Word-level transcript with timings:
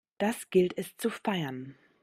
Das 0.17 0.49
gilt 0.49 0.75
es 0.79 0.97
zu 0.97 1.11
feiern! 1.11 1.75